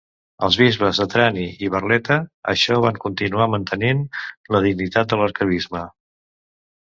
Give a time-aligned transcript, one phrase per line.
[0.45, 2.17] Els bisbes de Trani i Barletta
[2.53, 4.01] això van continuar mantenint
[4.57, 5.85] la dignitat d'arquebisbe.